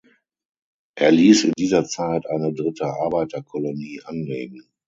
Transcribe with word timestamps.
Er 0.95 1.11
ließ 1.11 1.43
in 1.43 1.51
dieser 1.59 1.85
Zeit 1.85 2.25
eine 2.25 2.53
dritte 2.55 2.87
Arbeiterkolonie 2.87 4.01
anlegen. 4.03 4.65